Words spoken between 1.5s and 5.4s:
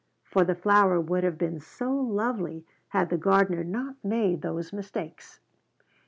so lovely had the gardener not made those mistakes.